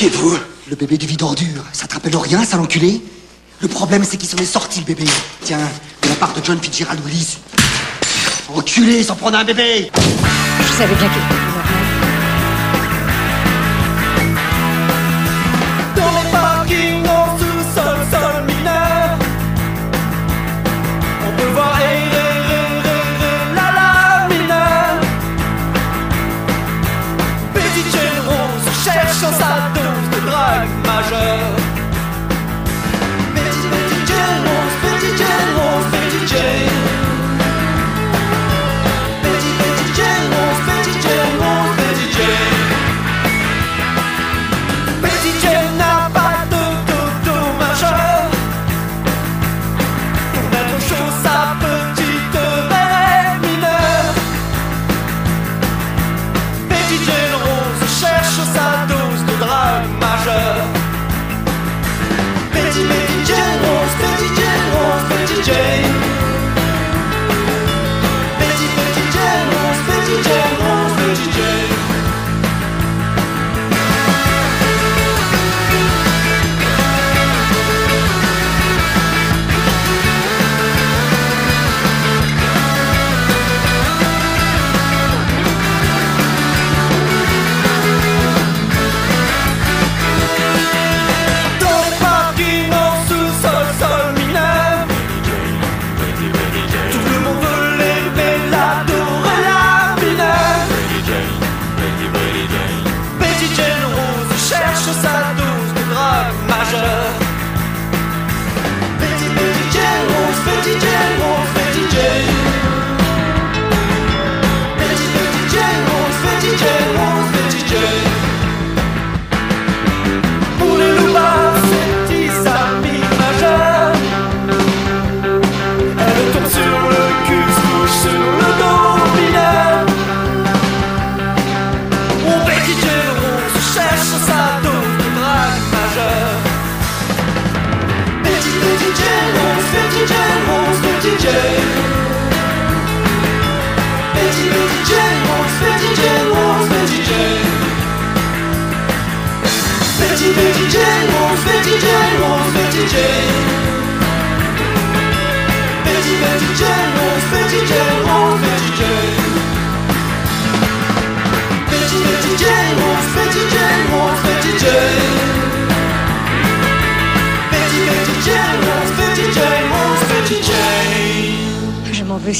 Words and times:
Qui 0.00 0.06
êtes-vous 0.06 0.34
Le 0.70 0.76
bébé 0.76 0.96
du 0.96 1.06
vide 1.06 1.22
ordure. 1.22 1.62
Ça 1.74 1.86
te 1.86 1.92
rappelle 1.92 2.16
rien, 2.16 2.42
ça 2.42 2.56
l'enculé 2.56 3.02
Le 3.60 3.68
problème, 3.68 4.02
c'est 4.02 4.16
qu'il 4.16 4.30
s'en 4.30 4.38
est 4.38 4.46
sorti, 4.46 4.80
le 4.80 4.86
bébé. 4.86 5.04
Tiens, 5.42 5.58
de 6.00 6.08
la 6.08 6.14
part 6.14 6.32
de 6.32 6.42
John 6.42 6.58
Fitzgerald 6.58 7.04
Willis. 7.04 7.36
Enculé, 8.48 9.04
sans 9.04 9.14
prendre 9.14 9.36
un 9.36 9.44
bébé 9.44 9.90
Je 9.94 10.78
savais 10.78 10.94
bien 10.94 11.06
qu'il 11.06 11.49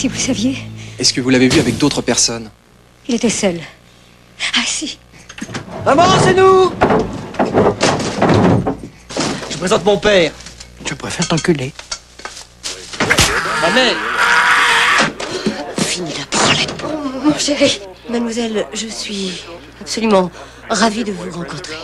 si 0.00 0.08
vous 0.08 0.16
saviez. 0.16 0.56
Est-ce 0.98 1.12
que 1.12 1.20
vous 1.20 1.28
l'avez 1.28 1.48
vu 1.48 1.60
avec 1.60 1.76
d'autres 1.76 2.00
personnes 2.00 2.50
Il 3.06 3.14
était 3.16 3.28
seul. 3.28 3.60
Ah 4.56 4.62
si. 4.64 4.98
Maman, 5.84 6.04
c'est 6.24 6.32
nous 6.32 6.72
Je 9.50 9.58
présente 9.58 9.84
mon 9.84 9.98
père. 9.98 10.32
Je 10.88 10.94
préfère 10.94 11.28
t'enculer. 11.28 11.74
Ma 13.60 13.70
mère. 13.72 13.96
Fini 15.80 16.12
la 16.18 16.24
branlette. 16.38 16.82
Mon 17.22 17.38
chéri, 17.38 17.82
mademoiselle, 18.08 18.66
je 18.72 18.86
suis 18.86 19.42
absolument 19.82 20.30
ravie 20.70 21.04
de 21.04 21.12
vous 21.12 21.30
rencontrer. 21.30 21.76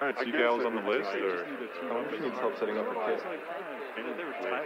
So. 0.00 0.06
All 0.06 0.12
right, 0.12 0.16
so 0.18 0.22
you 0.24 0.32
gals 0.32 0.64
on 0.64 0.74
the 0.74 0.82
list, 0.82 1.10
or? 1.14 1.44
I 1.88 1.94
wonder 1.94 2.10
if 2.14 2.20
she 2.20 2.26
needs 2.28 2.38
help 2.38 2.58
setting 2.58 2.78
up 2.78 2.86
her 2.86 2.94
kid. 2.94 3.22
They 4.16 4.24
were 4.24 4.32
tight. 4.32 4.62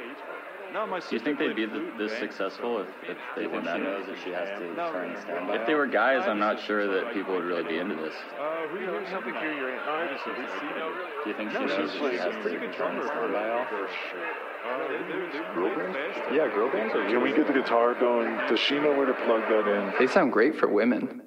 No, 0.72 0.86
my 0.86 1.00
Do 1.00 1.06
you 1.10 1.18
think 1.18 1.38
they'd 1.40 1.56
be 1.56 1.66
th- 1.66 1.94
this 1.98 2.16
successful 2.20 2.80
if, 2.82 2.86
if 3.08 3.18
they 3.34 3.42
did 3.42 3.64
not 3.64 3.80
know 3.82 4.04
that 4.06 4.16
she 4.22 4.30
has 4.30 4.48
to 4.60 4.72
No. 4.74 4.92
try 4.92 5.04
and 5.06 5.18
stand 5.18 5.48
by? 5.48 5.56
If 5.56 5.66
they 5.66 5.74
were 5.74 5.88
guys, 5.88 6.28
I'm 6.28 6.38
not 6.38 6.60
sure 6.60 6.86
that 6.86 7.12
people 7.12 7.34
would 7.34 7.42
really 7.44 7.64
be 7.64 7.78
into 7.78 7.96
this. 7.96 8.14
Uh, 8.38 8.68
who 8.68 8.78
do 8.78 8.84
you 8.84 8.90
help 8.90 9.26
your 9.26 9.34
aunt? 9.36 9.82
Oh, 9.88 10.06
just 10.14 10.26
we 10.26 10.46
see 10.46 10.72
them. 10.78 10.92
Do 11.24 11.30
you 11.30 11.36
think 11.36 11.50
she 11.50 11.58
No, 11.58 11.66
knows 11.66 11.90
she's 11.90 12.00
that 12.00 12.10
she 12.12 12.18
has 12.18 12.36
a 12.36 12.38
pretty 12.38 12.58
to 12.58 12.66
good 12.66 12.74
try 12.76 12.88
and 12.90 13.02
drummer. 13.02 13.18
stand 13.18 13.32
by 13.32 13.48
all? 13.50 13.66
Girl 15.54 15.92
bands? 15.92 16.18
Yeah, 16.32 16.46
girl 16.54 16.70
bands 16.70 16.94
are 16.94 17.04
Can 17.08 17.20
we 17.20 17.32
get 17.32 17.48
the 17.48 17.52
guitar 17.52 17.94
going? 17.94 18.36
Does 18.48 18.60
she 18.60 18.78
know 18.78 18.92
where 18.92 19.06
to 19.06 19.14
plug 19.14 19.42
that 19.48 19.66
in? 19.66 19.92
They 19.98 20.06
sound 20.06 20.32
great 20.32 20.54
for 20.56 20.68
women. 20.68 21.22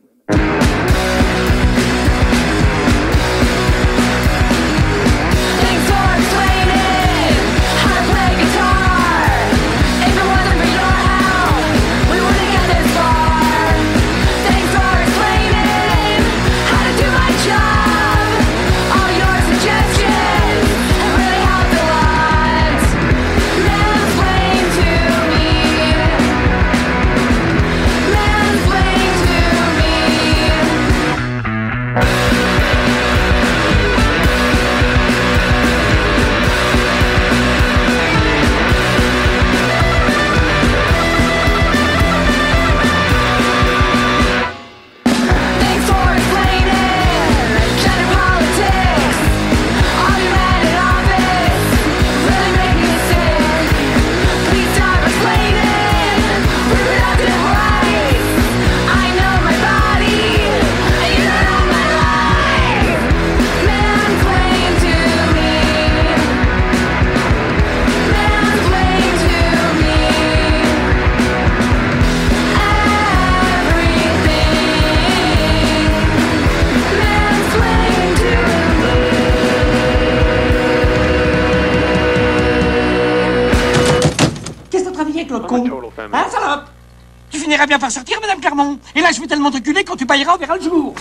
Et 88.96 89.02
là, 89.02 89.11
je 89.11 89.20
vais 89.20 89.28
tellement 89.28 89.52
te 89.52 89.58
culer, 89.58 89.84
quand 89.84 89.96
tu 89.96 90.05
payeras, 90.05 90.35
on 90.35 90.38
verra 90.38 90.58
le 90.58 90.64
jour. 90.64 90.94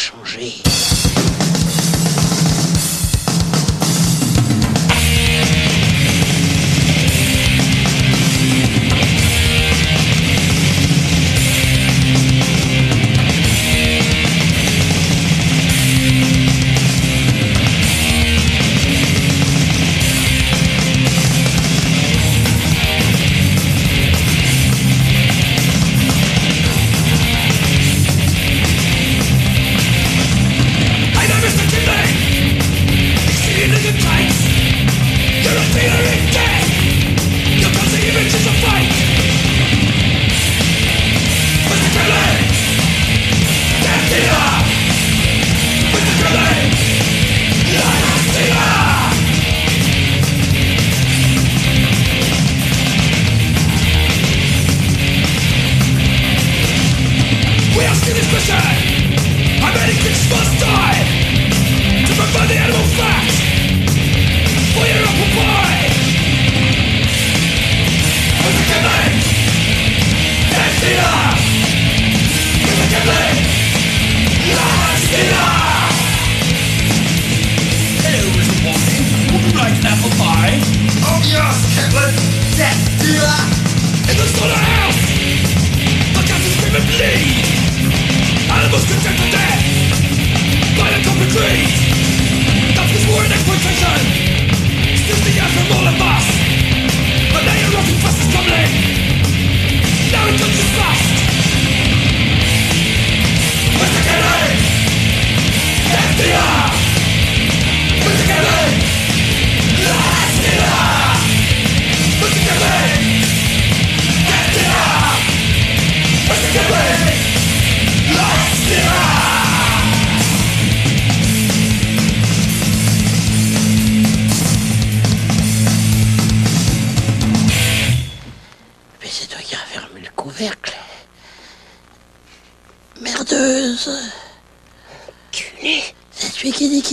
changé. 0.00 1.29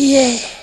耶。 0.08 0.57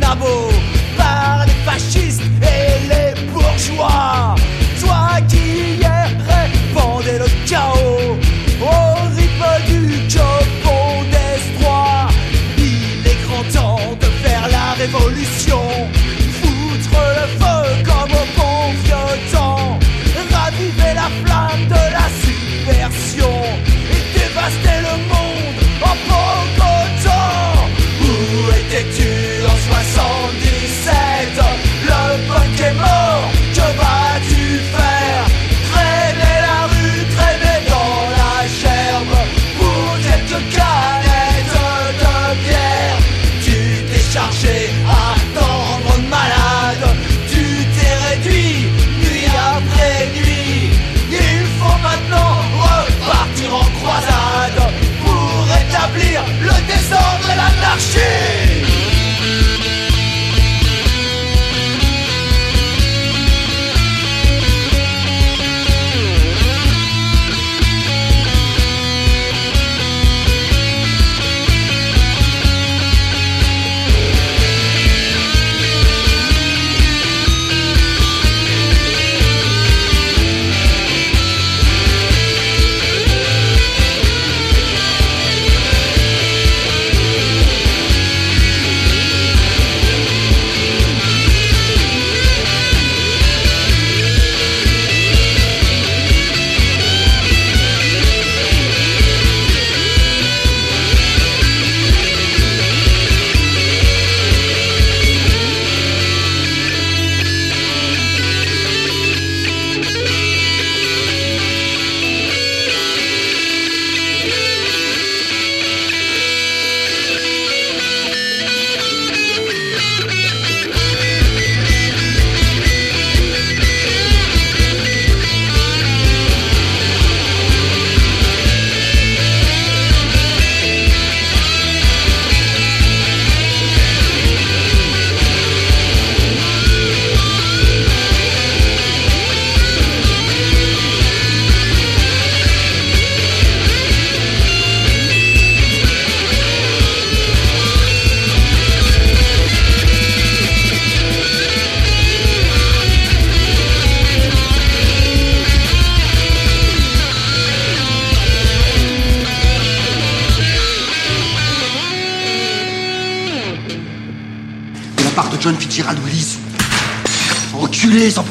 nabo 0.00 0.48
par 0.96 1.44
les 1.46 1.52
fascistes. 1.64 2.13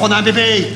Prendre 0.04 0.18
un 0.18 0.22
bébé 0.22 0.68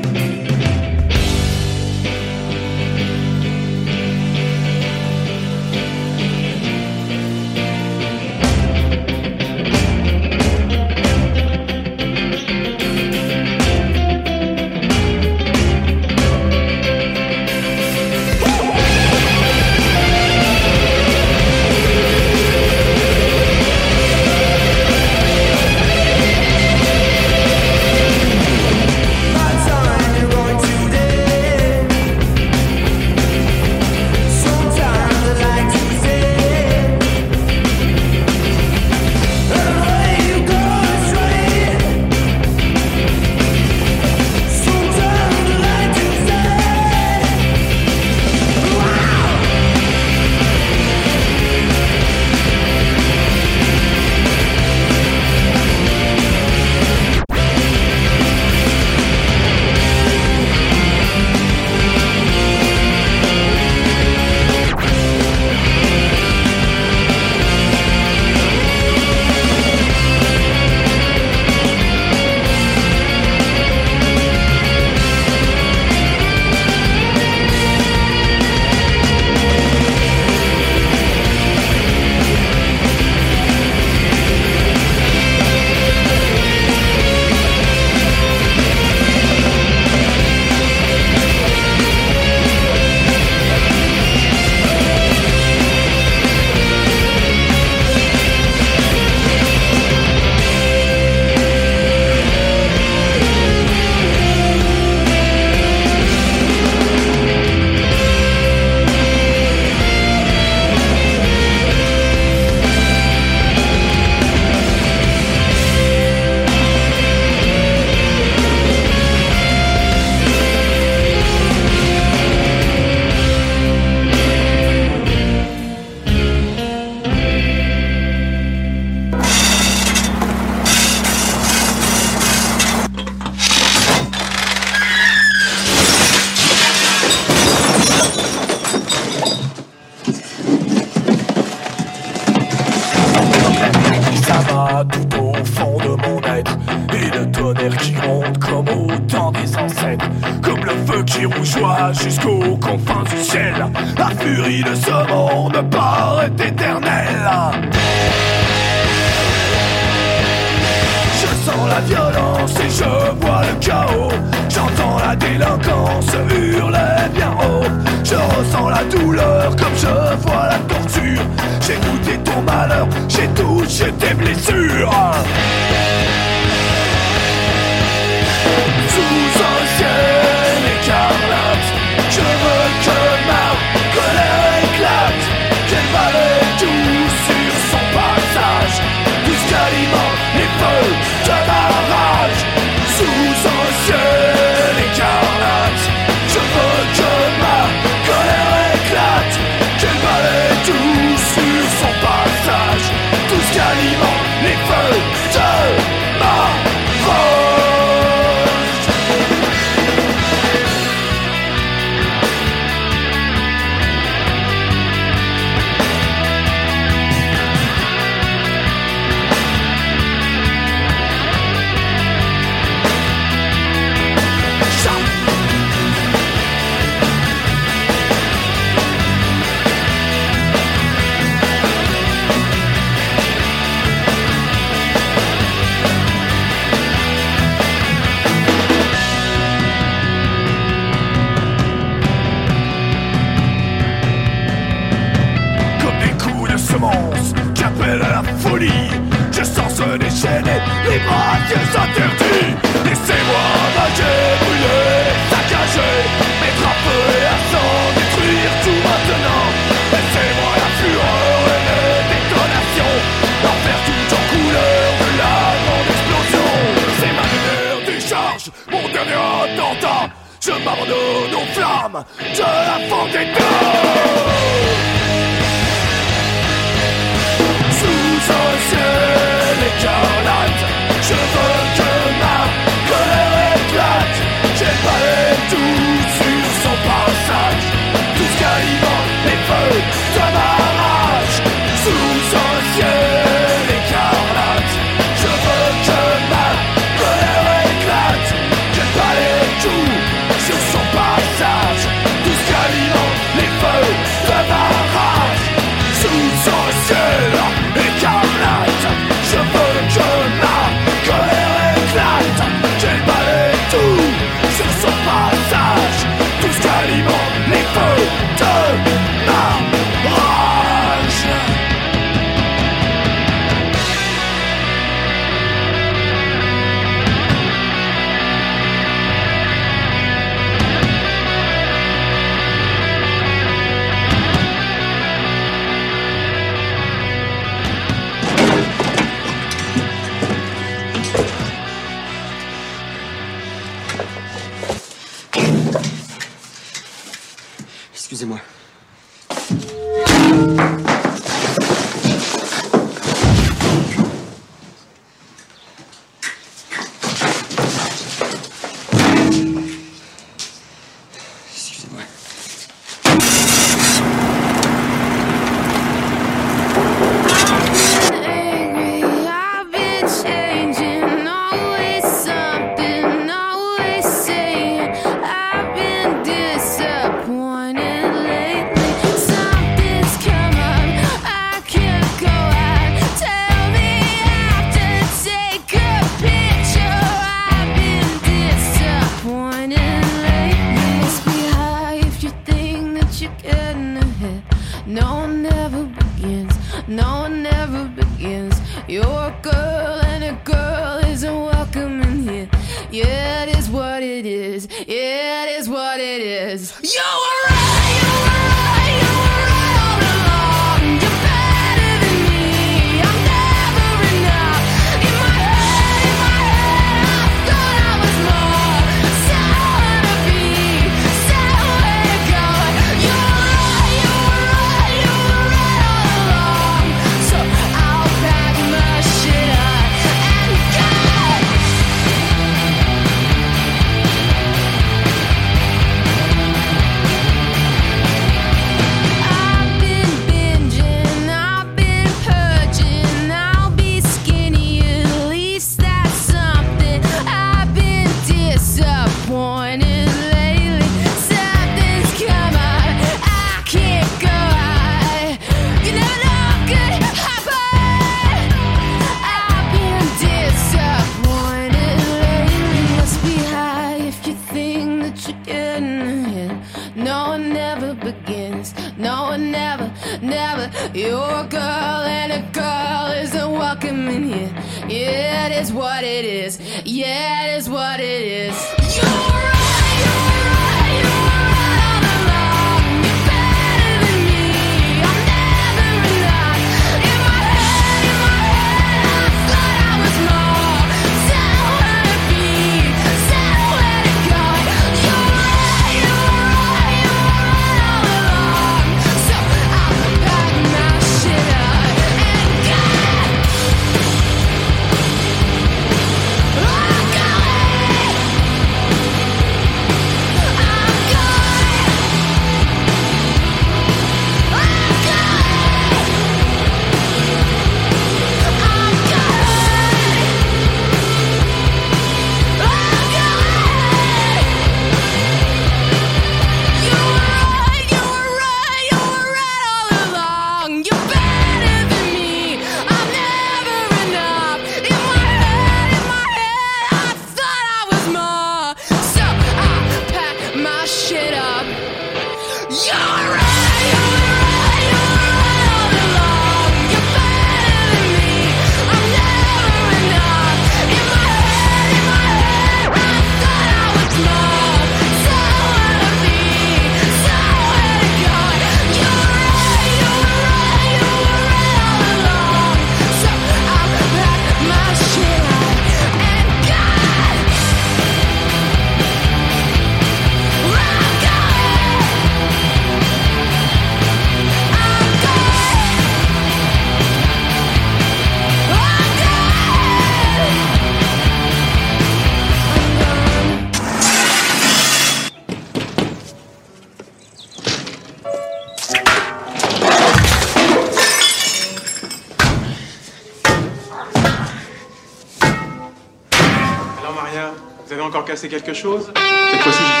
quelque 598.51 598.73
chose? 598.73 599.13
Cette 599.51 599.61
fois-ci, 599.61 600.00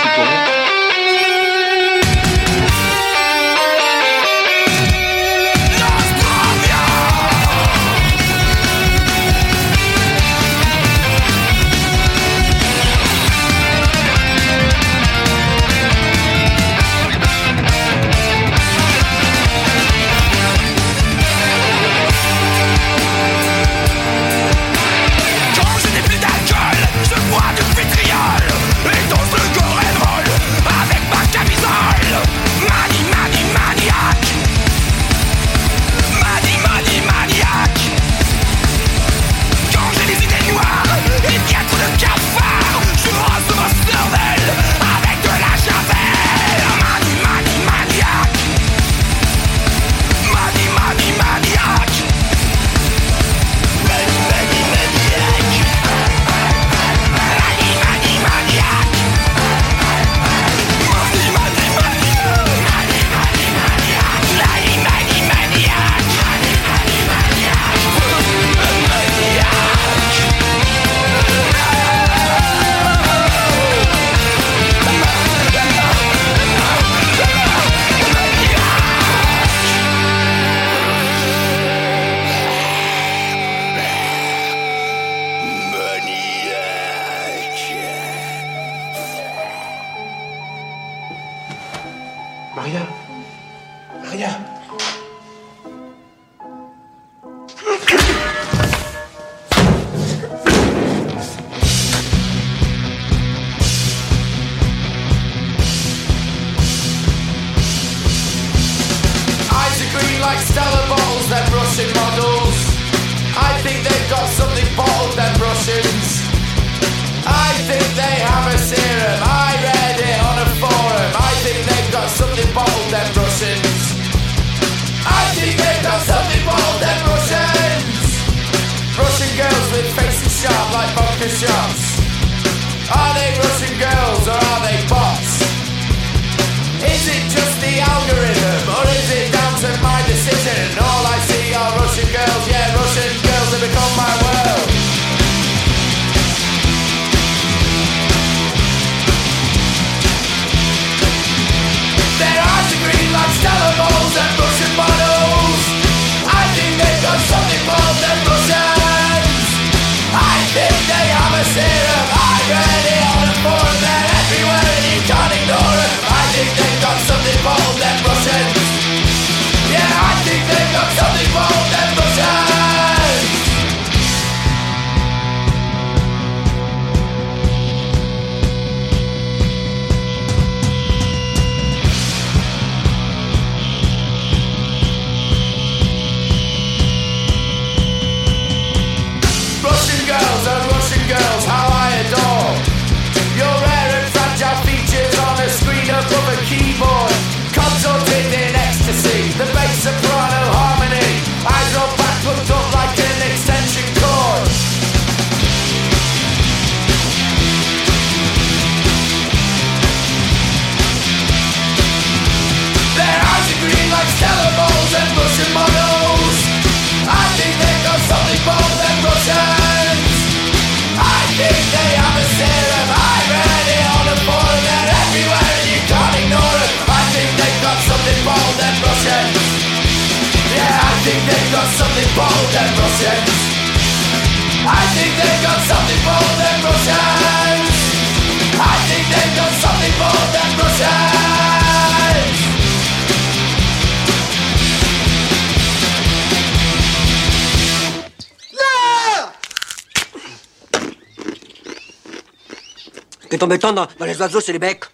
embêtant 253.51 253.73
dans, 253.73 253.87
dans 253.99 254.05
les 254.05 254.17
oiseaux, 254.21 254.39
c'est 254.39 254.53
les 254.53 254.59
becs. 254.59 254.85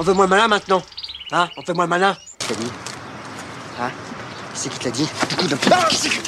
On 0.00 0.02
fait 0.02 0.14
moins 0.14 0.26
malin 0.26 0.48
maintenant. 0.48 0.82
Hein 1.30 1.46
On 1.58 1.62
fait 1.62 1.74
moins 1.74 1.86
malin. 1.86 2.16
Qui 2.38 2.46
t'a 2.48 2.54
dit 2.54 2.70
Hein 3.78 3.90
c'est 4.54 4.70
qui 4.70 4.78
te 4.78 4.84
l'a 4.86 4.90
dit 4.92 5.06
Du 5.28 5.36
coup, 5.36 5.46
de- 5.46 5.56
Qui 5.90 5.96
c'est 5.96 6.08
qui- 6.08 6.20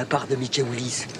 la 0.00 0.06
part 0.06 0.26
de 0.30 0.36
Mickey 0.36 0.62
Willis. 0.62 1.19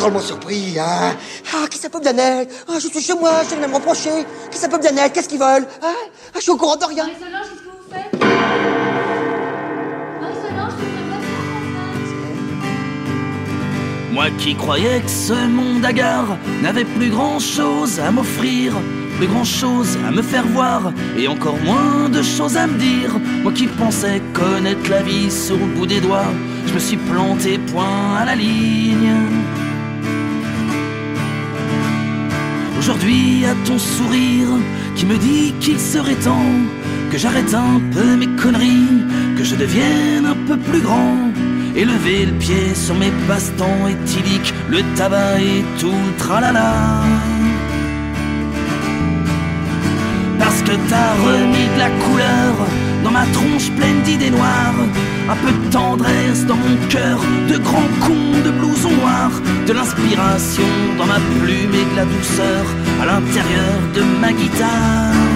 Drôlement 0.00 0.20
surpris, 0.20 0.78
hein 0.78 1.14
Ah, 1.54 1.66
qui 1.68 1.78
ça 1.78 1.88
peut 1.90 2.00
bien 2.00 2.16
être 2.16 2.52
Ah, 2.68 2.78
je 2.80 2.88
suis 2.88 3.00
chez 3.00 3.14
moi, 3.14 3.42
je 3.44 3.54
viens 3.54 3.66
de 3.66 3.70
me 3.70 3.76
reprocher. 3.76 4.24
Qui 4.50 4.58
ça 4.58 4.68
peut 4.68 4.78
bien 4.78 4.96
être 4.96 5.12
Qu'est-ce 5.12 5.28
qu'ils 5.28 5.38
veulent 5.38 5.66
Ah, 5.82 5.86
ah, 5.88 6.36
je 6.36 6.40
suis 6.40 6.50
au 6.50 6.56
courant 6.56 6.76
de 6.76 6.84
rien. 6.86 7.04
Marie-Solange, 7.04 7.48
qu'est-ce 7.50 7.62
que 7.62 7.68
vous 7.68 7.84
faites? 7.92 8.12
Marie-Solange, 10.20 10.74
tu 10.78 10.84
fais 10.94 11.04
pas 11.10 11.20
Moi 14.14 14.26
qui 14.38 14.54
croyais 14.56 15.00
que 15.00 15.10
ce 15.10 15.34
monde 15.46 15.84
hagard 15.84 16.36
n'avait 16.62 16.84
plus 16.86 17.10
grand 17.10 17.38
chose 17.38 18.00
à 18.00 18.10
m'offrir, 18.10 18.72
plus 19.18 19.26
grand 19.28 19.44
chose 19.44 19.98
à 20.08 20.10
me 20.10 20.22
faire 20.22 20.46
voir, 20.46 20.92
et 21.18 21.28
encore 21.28 21.58
moins 21.58 22.08
de 22.08 22.22
choses 22.22 22.56
à 22.56 22.66
me 22.66 22.78
dire. 22.78 23.10
Moi 23.42 23.52
qui 23.52 23.66
pensais 23.66 24.22
connaître 24.32 24.88
la 24.88 25.02
vie 25.02 25.30
sur 25.30 25.56
le 25.58 25.66
bout 25.66 25.86
des 25.86 26.00
doigts, 26.00 26.32
je 26.66 26.72
me 26.72 26.78
suis 26.78 26.96
planté 26.96 27.58
point 27.58 28.16
à 28.18 28.24
la 28.24 28.34
ligne. 28.34 29.12
Aujourd'hui, 32.80 33.44
à 33.44 33.54
ton 33.66 33.78
sourire 33.78 34.48
qui 34.96 35.04
me 35.04 35.18
dit 35.18 35.52
qu'il 35.60 35.78
serait 35.78 36.14
temps 36.14 36.54
que 37.12 37.18
j'arrête 37.18 37.52
un 37.52 37.78
peu 37.92 38.16
mes 38.16 38.28
conneries, 38.42 39.04
que 39.36 39.44
je 39.44 39.54
devienne 39.54 40.24
un 40.24 40.38
peu 40.48 40.56
plus 40.56 40.80
grand 40.80 41.30
et 41.76 41.84
lever 41.84 42.24
le 42.24 42.32
pied 42.32 42.74
sur 42.74 42.94
mes 42.94 43.12
passe-temps 43.28 43.86
éthyliques, 43.86 44.54
le 44.70 44.80
tabac 44.96 45.40
et 45.40 45.62
tout 45.78 46.04
tralala. 46.16 46.72
Parce 50.38 50.62
que 50.62 50.72
t'as 50.88 51.12
remis 51.26 51.68
de 51.74 51.78
la 51.78 51.90
couleur 52.04 52.54
dans 53.04 53.10
ma 53.10 53.26
tronche 53.26 53.70
pleine 53.72 54.00
d'idées 54.04 54.30
noires, 54.30 54.80
un 55.30 55.36
peu 55.36 55.52
de 55.52 55.70
tendresse 55.70 56.44
dans 56.46 56.56
mon 56.56 56.76
cœur, 56.88 57.20
de 57.48 57.56
grands 57.58 57.92
cons 58.00 58.40
de 58.44 58.50
blousons 58.50 58.90
noirs, 58.90 59.40
de 59.66 59.72
l'inspiration 59.72 60.64
dans 60.98 61.06
ma 61.06 61.20
plume 61.40 61.72
et 61.72 61.90
de 61.92 61.96
la 61.96 62.04
douceur 62.04 62.64
à 63.00 63.06
l'intérieur 63.06 63.78
de 63.94 64.02
ma 64.20 64.32
guitare. 64.32 65.29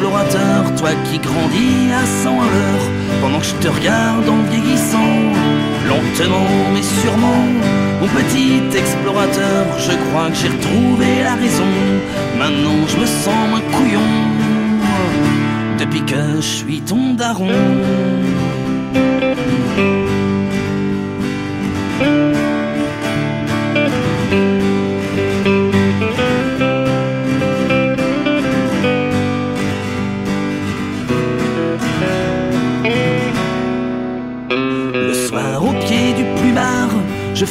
Petit 0.00 0.06
explorateur, 0.06 0.74
toi 0.76 0.90
qui 1.04 1.18
grandis 1.18 1.92
à 1.92 2.06
100 2.06 2.30
à 2.30 2.44
l'heure, 2.44 2.84
pendant 3.20 3.38
que 3.38 3.44
je 3.44 3.54
te 3.56 3.68
regarde 3.68 4.28
en 4.28 4.42
vieillissant, 4.50 4.98
lentement 5.88 6.46
mais 6.72 6.82
sûrement, 6.82 7.44
mon 8.00 8.08
petit 8.08 8.76
explorateur, 8.76 9.66
je 9.78 9.92
crois 10.08 10.30
que 10.30 10.36
j'ai 10.36 10.48
retrouvé 10.48 11.22
la 11.22 11.34
raison. 11.34 11.72
Maintenant 12.38 12.86
je 12.88 12.96
me 12.96 13.06
sens 13.06 13.34
un 13.56 13.76
couillon, 13.76 14.10
depuis 15.78 16.04
que 16.04 16.36
je 16.36 16.40
suis 16.40 16.80
ton 16.80 17.14
daron. 17.14 17.48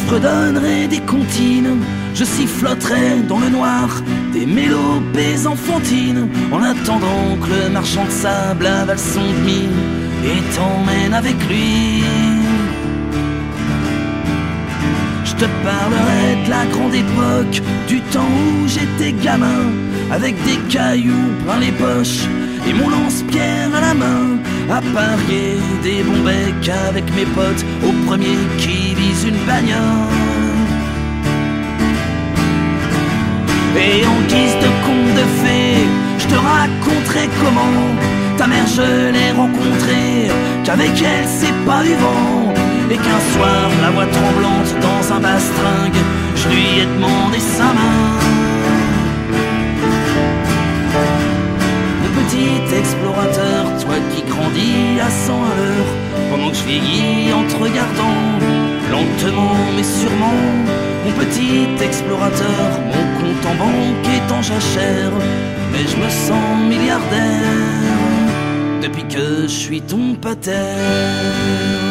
Je 0.09 0.15
fredonnerai 0.15 0.87
des 0.87 1.01
comptines, 1.01 1.77
je 2.15 2.23
siffloterai 2.23 3.21
dans 3.27 3.39
le 3.39 3.49
noir. 3.49 3.87
Des 4.33 4.47
mélopées 4.47 5.45
enfantines, 5.45 6.27
en 6.51 6.63
attendant 6.63 7.37
que 7.41 7.65
le 7.65 7.69
marchand 7.69 8.05
de 8.05 8.11
sable 8.11 8.65
avale 8.65 8.97
son 8.97 9.21
demi 9.21 9.67
et 10.25 10.41
t'emmène 10.55 11.13
avec 11.13 11.35
lui. 11.47 12.03
Je 15.25 15.33
te 15.33 15.45
parlerai 15.63 16.43
de 16.43 16.49
la 16.49 16.65
grande 16.73 16.95
époque, 16.95 17.61
du 17.87 18.01
temps 18.13 18.33
où 18.63 18.67
j'étais 18.67 19.13
gamin, 19.13 19.61
avec 20.11 20.35
des 20.43 20.57
cailloux 20.69 21.29
plein 21.45 21.59
les 21.59 21.71
poches 21.71 22.25
et 22.67 22.73
mon 22.73 22.89
lance-pierre 22.89 23.75
à 23.75 23.81
la 23.81 23.93
main, 23.93 24.39
à 24.71 24.81
parier 24.81 25.57
des 25.83 26.01
bons 26.03 26.23
becs 26.23 26.71
avec 26.89 27.05
mes 27.15 27.25
potes, 27.25 27.65
au 27.87 27.91
premier 28.07 28.37
qui 28.57 28.78
une 29.25 29.37
bagnole. 29.45 29.79
Et 33.77 34.05
en 34.05 34.19
guise 34.27 34.57
de 34.63 34.69
conte 34.85 35.13
de 35.15 35.25
fées, 35.41 35.87
je 36.17 36.27
te 36.27 36.35
raconterai 36.35 37.29
comment 37.41 38.09
ta 38.37 38.47
mère 38.47 38.67
je 38.67 39.11
l'ai 39.11 39.31
rencontrée, 39.31 40.31
qu'avec 40.63 40.91
elle 41.01 41.27
c'est 41.27 41.57
pas 41.65 41.83
du 41.83 41.93
vent, 41.95 42.53
et 42.89 42.95
qu'un 42.95 43.21
soir 43.33 43.69
la 43.81 43.89
voix 43.89 44.05
tremblante 44.05 44.71
dans 44.81 45.13
un 45.15 45.19
bastringue, 45.19 46.01
je 46.35 46.47
lui 46.47 46.65
ai 46.79 46.85
demandé 46.85 47.39
sa 47.39 47.65
main. 47.77 48.19
Petit 52.19 52.75
explorateur, 52.77 53.65
toi 53.81 53.95
qui 54.11 54.21
grandis 54.31 54.99
à 55.01 55.09
100 55.09 55.33
à 55.33 55.55
l'heure, 55.57 55.91
pendant 56.31 56.49
que 56.51 56.55
je 56.55 56.63
vieillis 56.63 57.33
en 57.33 57.43
te 57.43 57.55
regardant, 57.61 58.39
lentement 58.99 59.55
mais 59.75 59.83
sûrement, 59.83 60.41
mon 61.05 61.11
petit 61.11 61.83
explorateur, 61.83 62.67
mon 62.85 63.05
compte 63.19 63.45
en 63.45 63.55
banque 63.55 64.07
est 64.15 64.31
en 64.31 64.41
jachère, 64.41 65.13
mais 65.71 65.83
je 65.87 65.97
me 65.97 66.09
sens 66.09 66.47
milliardaire 66.67 67.99
depuis 68.81 69.03
que 69.03 69.43
je 69.43 69.47
suis 69.47 69.81
ton 69.81 70.15
pater. 70.15 71.88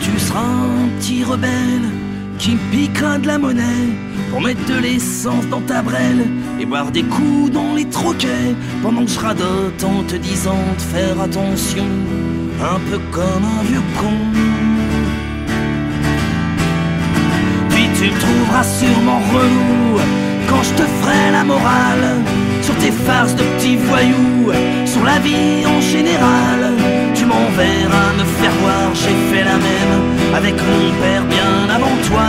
Tu 0.00 0.18
seras 0.18 0.40
un 0.40 0.88
petit 0.98 1.24
rebelle 1.24 1.88
qui 2.38 2.56
piquera 2.70 3.18
de 3.18 3.26
la 3.26 3.38
monnaie 3.38 3.88
pour 4.30 4.40
mettre 4.40 4.64
de 4.66 4.78
l'essence 4.78 5.46
dans 5.48 5.60
ta 5.62 5.82
brelle 5.82 6.24
et 6.60 6.66
boire 6.66 6.90
des 6.90 7.02
coups 7.02 7.50
dans 7.50 7.74
les 7.74 7.86
troquets 7.86 8.54
pendant 8.82 9.04
que 9.04 9.10
je 9.10 9.18
radote 9.18 9.84
en 9.84 10.02
te 10.04 10.16
disant 10.16 10.62
de 10.76 10.82
faire 10.82 11.20
attention, 11.20 11.86
un 12.60 12.78
peu 12.90 12.98
comme 13.10 13.44
un 13.58 13.62
vieux 13.64 13.82
con. 13.98 14.18
Puis 17.70 17.88
tu 17.96 18.10
me 18.10 18.20
trouveras 18.20 18.64
sûrement 18.64 19.20
relou 19.32 20.00
quand 20.48 20.62
je 20.62 20.74
te 20.74 20.82
ferai 20.82 21.30
la 21.32 21.44
morale 21.44 22.22
sur 22.62 22.74
tes 22.76 22.90
farces 22.90 23.34
de 23.34 23.42
petits 23.42 23.76
voyous, 23.76 24.52
sur 24.86 25.04
la 25.04 25.18
vie 25.18 25.66
en 25.66 25.80
général. 25.80 26.67
Mon 27.28 27.46
verre 27.56 27.94
à 27.94 28.12
me 28.18 28.24
faire 28.38 28.56
voir, 28.62 28.94
j'ai 28.94 29.16
fait 29.30 29.44
la 29.44 29.56
même 29.56 30.34
avec 30.34 30.54
mon 30.54 31.00
père 31.00 31.24
bien 31.24 31.74
avant 31.76 31.96
toi. 32.08 32.28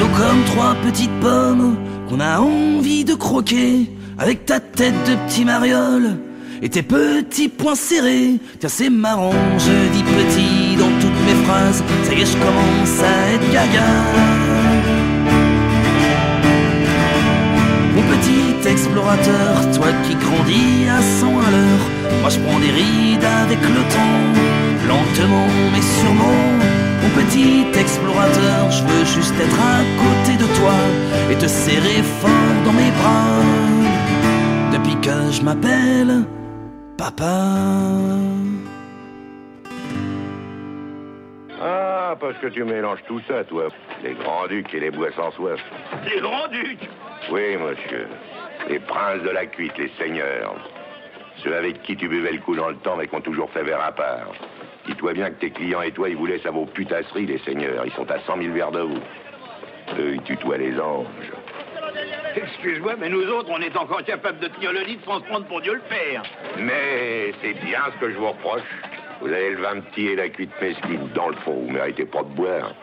Haut 0.00 0.16
comme 0.16 0.44
trois 0.44 0.76
petites 0.86 1.18
pommes 1.20 1.76
qu'on 2.08 2.20
a 2.20 2.38
envie 2.38 3.04
de 3.04 3.14
croquer 3.14 3.90
avec 4.16 4.46
ta 4.46 4.60
tête 4.60 4.94
de 5.08 5.16
petit 5.26 5.44
mariole 5.44 6.18
et 6.62 6.68
tes 6.68 6.82
petits 6.82 7.48
poings 7.48 7.74
serrés. 7.74 8.38
Tiens, 8.60 8.68
c'est 8.68 8.90
marrant, 8.90 9.32
je 9.58 9.92
dis 9.92 10.04
petit 10.04 10.76
dans 10.76 10.92
toutes 11.00 11.26
mes 11.26 11.44
phrases. 11.44 11.82
Ça 12.04 12.14
y 12.14 12.20
est, 12.20 12.26
je 12.26 12.36
commence 12.36 13.02
à 13.02 13.32
être 13.32 13.52
gaga. 13.52 14.37
Explorateur, 18.78 19.54
toi 19.74 19.88
qui 20.04 20.14
grandis 20.14 20.88
à 20.88 21.00
100 21.02 21.26
à 21.26 21.50
l'heure, 21.50 21.84
moi 22.20 22.30
je 22.30 22.38
prends 22.38 22.60
des 22.60 22.70
rides 22.70 23.24
avec 23.24 23.60
le 23.60 23.82
temps, 23.94 24.20
lentement 24.86 25.50
mais 25.72 25.82
sûrement. 25.98 26.44
Mon 27.02 27.10
petit 27.20 27.66
explorateur, 27.76 28.70
je 28.70 28.82
veux 28.84 29.04
juste 29.04 29.34
être 29.46 29.60
à 29.60 29.78
côté 30.04 30.32
de 30.42 30.48
toi 30.58 30.78
et 31.30 31.36
te 31.36 31.48
serrer 31.48 32.02
fort 32.20 32.56
dans 32.64 32.72
mes 32.72 32.90
bras. 32.98 33.42
Depuis 34.72 34.96
que 35.00 35.32
je 35.32 35.42
m'appelle 35.42 36.24
Papa. 36.96 37.34
Ah, 41.60 42.14
parce 42.20 42.38
que 42.38 42.46
tu 42.46 42.62
mélanges 42.62 43.02
tout 43.08 43.20
ça, 43.26 43.42
toi. 43.44 43.68
Les 44.04 44.14
grands-ducs 44.14 44.72
et 44.72 44.80
les 44.80 44.90
bois 44.90 45.08
sans 45.16 45.32
soif. 45.32 45.60
Les 46.04 46.20
grands-ducs? 46.20 46.88
Oui, 47.32 47.56
monsieur. 47.56 48.06
Les 48.68 48.78
princes 48.80 49.22
de 49.22 49.30
la 49.30 49.46
cuite, 49.46 49.76
les 49.78 49.90
seigneurs. 49.98 50.54
Ceux 51.42 51.56
avec 51.56 51.82
qui 51.82 51.96
tu 51.96 52.08
buvais 52.08 52.32
le 52.32 52.38
coup 52.40 52.54
dans 52.54 52.68
le 52.68 52.76
temps, 52.76 52.96
mais 52.96 53.06
qui 53.06 53.14
ont 53.14 53.20
toujours 53.20 53.50
fait 53.50 53.62
verre 53.62 53.82
à 53.82 53.92
part. 53.92 54.32
Dis-toi 54.86 55.14
bien 55.14 55.30
que 55.30 55.40
tes 55.40 55.50
clients 55.50 55.82
et 55.82 55.92
toi, 55.92 56.08
ils 56.08 56.16
vous 56.16 56.26
laissent 56.26 56.46
à 56.46 56.50
vos 56.50 56.66
putasseries, 56.66 57.26
les 57.26 57.38
seigneurs. 57.38 57.86
Ils 57.86 57.92
sont 57.92 58.10
à 58.10 58.18
100 58.20 58.42
000 58.42 58.52
verres 58.54 58.72
de 58.72 58.80
vous. 58.80 59.00
Eux, 59.98 60.14
ils 60.14 60.22
tutoient 60.22 60.58
les 60.58 60.78
anges. 60.78 61.06
Excuse-moi, 62.36 62.94
mais 62.98 63.08
nous 63.08 63.26
autres, 63.28 63.48
on 63.50 63.60
est 63.60 63.76
encore 63.76 64.04
capables 64.04 64.38
de 64.38 64.48
tenir 64.48 64.72
le 64.72 64.80
lit 64.80 64.98
sans 65.04 65.20
se 65.20 65.24
prendre 65.24 65.46
pour 65.46 65.60
Dieu 65.60 65.74
le 65.74 65.80
Père. 65.88 66.22
Mais 66.58 67.32
c'est 67.42 67.54
bien 67.64 67.80
ce 67.94 68.00
que 68.00 68.12
je 68.12 68.18
vous 68.18 68.28
reproche. 68.28 68.62
Vous 69.20 69.28
avez 69.28 69.50
le 69.50 69.62
vin 69.62 69.80
petit 69.80 70.08
et 70.08 70.16
la 70.16 70.28
cuite 70.28 70.52
mesquine. 70.60 71.08
Dans 71.14 71.28
le 71.28 71.36
fond, 71.36 71.54
vous 71.54 71.70
méritez 71.70 72.04
pas 72.04 72.22
de 72.22 72.28
boire. 72.28 72.74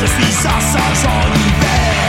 je 0.00 0.06
suis 0.06 0.46
assassin 0.46 1.08
en 1.08 1.34
hiver 1.34 2.05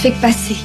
Fais 0.00 0.12
que 0.12 0.20
passer. 0.22 0.56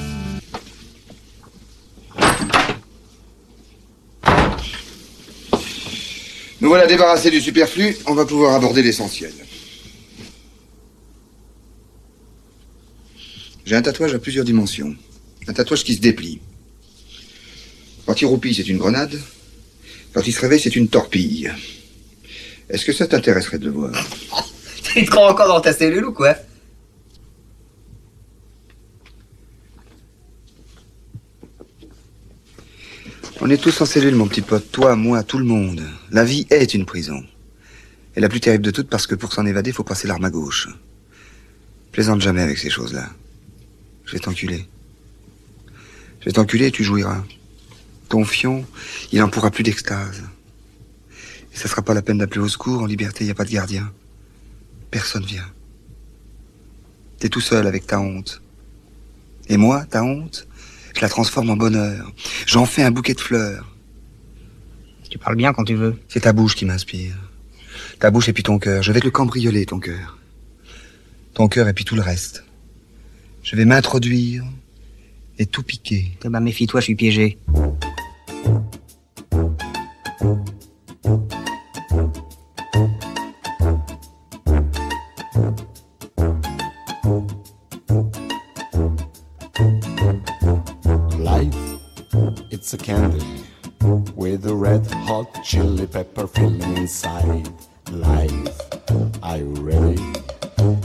Nous 6.62 6.70
voilà 6.70 6.88
débarrassés 6.88 7.32
du 7.32 7.42
superflu, 7.42 7.98
on 8.06 8.14
va 8.14 8.26
pouvoir 8.26 8.56
aborder 8.56 8.82
l'essentiel. 8.82 9.34
J'ai 13.66 13.76
un 13.76 13.82
tatouage 13.82 14.14
à 14.14 14.20
plusieurs 14.20 14.46
dimensions. 14.46 14.96
Un 15.50 15.54
tatouage 15.54 15.84
qui 15.84 15.96
se 15.96 16.00
déplie. 16.00 16.40
Quand 18.06 18.22
il 18.22 18.28
roupille, 18.28 18.56
c'est 18.56 18.70
une 18.70 18.78
grenade. 18.78 19.20
Quand 20.14 20.26
il 20.26 20.32
se 20.32 20.40
réveille, 20.40 20.62
c'est 20.62 20.78
une 20.78 20.88
torpille. 20.88 21.52
Est-ce 22.70 22.86
que 22.86 22.94
ça 22.94 23.06
t'intéresserait 23.06 23.60
de 23.60 23.66
le 23.66 23.72
voir? 23.72 23.92
Tu 24.94 25.04
te 25.04 25.10
crois 25.10 25.30
encore 25.30 25.50
dans 25.50 25.60
ta 25.60 25.74
cellule 25.74 26.06
ou 26.06 26.14
quoi? 26.14 26.38
On 33.42 33.50
est 33.50 33.58
tous 33.58 33.82
en 33.82 33.86
cellule, 33.86 34.16
mon 34.16 34.28
petit 34.28 34.42
pote. 34.42 34.72
Toi, 34.72 34.96
moi, 34.96 35.22
tout 35.22 35.38
le 35.38 35.44
monde. 35.44 35.84
La 36.10 36.24
vie 36.24 36.48
est 36.50 36.74
une 36.74 36.86
prison. 36.86 37.22
Et 38.16 38.22
la 38.22 38.30
plus 38.30 38.40
terrible 38.40 38.64
de 38.64 38.72
toutes 38.72 38.90
parce 38.90 39.08
que 39.08 39.16
pour 39.16 39.34
s'en 39.34 39.46
évader, 39.46 39.74
faut 39.74 39.84
passer 39.84 40.08
l'arme 40.08 40.24
à 40.24 40.30
gauche. 40.30 40.70
Plaisante 41.92 42.22
jamais 42.22 42.42
avec 42.42 42.58
ces 42.58 42.70
choses-là. 42.70 43.10
Je 44.06 44.14
vais 44.14 44.20
t'enculer. 44.20 44.66
Je 46.22 46.26
vais 46.26 46.32
t'enculer 46.32 46.68
et 46.68 46.72
tu 46.72 46.86
jouiras. 46.86 47.26
Ton 48.08 48.24
fion, 48.24 48.66
il 49.12 49.22
en 49.22 49.30
pourra 49.30 49.52
plus 49.52 49.64
d'extase. 49.64 50.24
Et 51.54 51.58
ça 51.58 51.68
sera 51.68 51.82
pas 51.82 51.94
la 51.94 52.02
peine 52.02 52.20
d'appeler 52.20 52.42
au 52.42 52.48
secours. 52.48 52.84
En 52.84 52.86
liberté, 52.86 53.26
y 53.26 53.32
a 53.32 53.36
pas 53.36 53.46
de 53.46 53.52
gardien. 53.52 53.92
Personne 54.92 55.26
vient. 55.26 55.46
T'es 57.20 57.28
tout 57.28 57.42
seul 57.42 57.68
avec 57.68 57.86
ta 57.86 58.00
honte. 58.00 58.42
Et 59.50 59.58
moi, 59.58 59.84
ta 59.86 60.04
honte, 60.04 60.48
je 60.96 61.02
la 61.02 61.10
transforme 61.10 61.50
en 61.50 61.58
bonheur. 61.58 62.12
J'en 62.46 62.66
fais 62.66 62.84
un 62.84 62.92
bouquet 62.92 63.14
de 63.14 63.20
fleurs. 63.20 63.76
Tu 65.10 65.18
parles 65.18 65.36
bien 65.36 65.54
quand 65.54 65.64
tu 65.64 65.76
veux. 65.76 66.00
C'est 66.08 66.22
ta 66.22 66.34
bouche 66.34 66.56
qui 66.56 66.66
m'inspire. 66.66 67.16
Ta 68.00 68.12
bouche 68.12 68.30
et 68.30 68.34
puis 68.34 68.44
ton 68.44 68.60
cœur. 68.60 68.82
Je 68.82 68.92
vais 68.92 69.00
te 69.00 69.06
le 69.06 69.12
cambrioler, 69.12 69.66
ton 69.66 69.80
cœur. 69.80 70.18
Ton 71.34 71.48
cœur 71.48 71.68
et 71.68 71.74
puis 71.74 71.86
tout 71.86 71.96
le 71.96 72.02
reste. 72.02 72.46
Je 73.44 73.56
vais 73.56 73.66
m'introduire 73.66 74.44
et 75.38 75.46
tout 75.46 75.64
piquer. 75.64 76.18
Eh 76.24 76.30
ben, 76.30 76.40
méfie-toi, 76.40 76.80
je 76.80 76.86
suis 76.86 76.96
piégé. 76.96 77.38
It's 92.66 92.74
a 92.74 92.78
candy 92.80 93.44
with 94.16 94.44
a 94.48 94.56
red 94.56 94.88
hot 94.88 95.44
chili 95.44 95.86
pepper 95.86 96.26
filling 96.26 96.76
inside. 96.76 97.48
Life, 97.92 98.60
are 99.22 99.38
you 99.38 99.54
ready? 99.60 100.02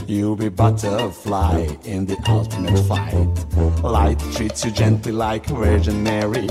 You'll 0.05 0.35
be 0.35 0.49
butterfly 0.49 1.69
in 1.83 2.05
the 2.05 2.17
ultimate 2.27 2.77
fight. 2.85 3.83
Light 3.83 4.19
treats 4.31 4.63
you 4.63 4.69
gently 4.69 5.11
like 5.11 5.47
Virgin 5.47 6.03
Mary, 6.03 6.47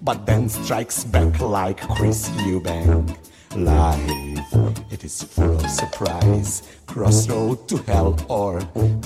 but 0.00 0.24
then 0.26 0.48
strikes 0.48 1.02
back 1.02 1.40
like 1.40 1.80
Chris 1.80 2.28
Eubank. 2.46 3.18
Life, 3.56 4.92
it 4.92 5.02
is 5.02 5.24
full 5.24 5.56
of 5.56 5.68
surprise. 5.68 6.62
Crossroad 6.88 7.68
to 7.68 7.76
hell 7.84 8.16
or 8.28 8.60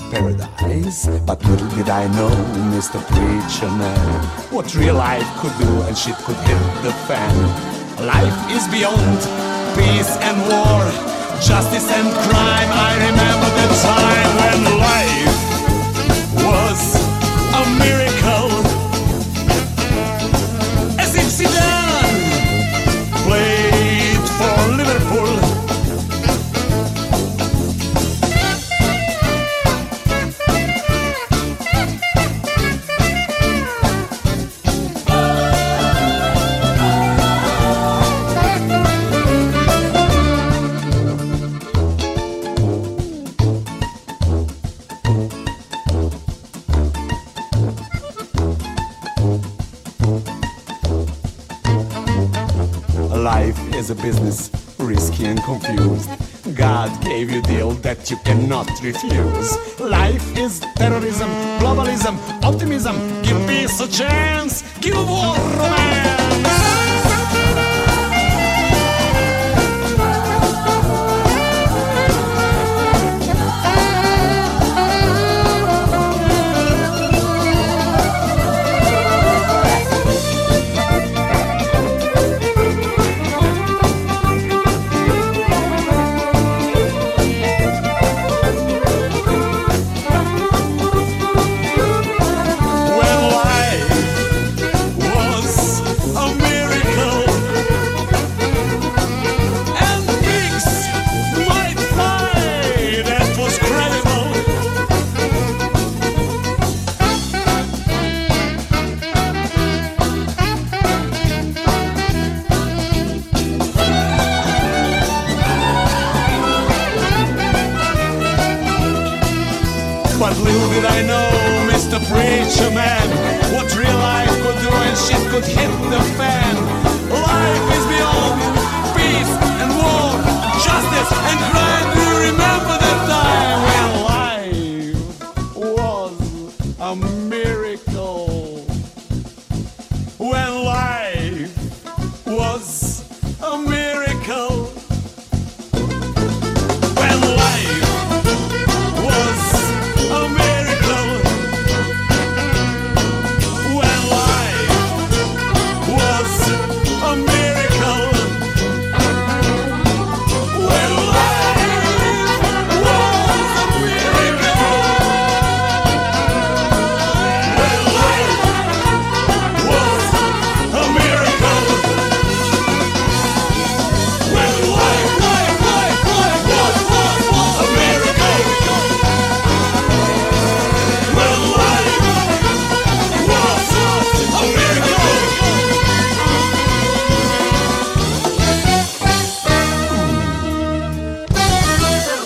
paradise. 0.09 1.07
But 1.27 1.43
little 1.43 1.69
did 1.75 1.89
I 1.89 2.07
know, 2.15 2.29
Mr. 2.71 2.99
Preacher 3.11 3.69
Man, 3.75 4.23
what 4.51 4.73
real 4.73 4.95
life 4.95 5.27
could 5.39 5.55
do 5.59 5.81
and 5.83 5.97
shit 5.97 6.15
could 6.25 6.37
hit 6.47 6.63
the 6.81 6.93
fan. 7.07 7.35
Life 8.07 8.39
is 8.55 8.65
beyond 8.71 9.19
peace 9.75 10.15
and 10.23 10.37
war, 10.47 10.81
justice 11.43 11.91
and 11.91 12.09
crime. 12.25 12.69
I 12.71 12.91
remember 13.07 13.49
the 13.59 13.67
time 13.83 14.31
when 14.41 14.79
life 14.79 15.32
that 57.93 58.09
you 58.09 58.17
cannot 58.17 58.67
refuse. 58.81 59.79
Life 59.79 60.37
is 60.37 60.59
terrorism, 60.75 61.29
globalism, 61.59 62.15
optimism. 62.43 62.95
Give 63.21 63.37
peace 63.47 63.79
a 63.81 63.87
chance, 63.87 64.22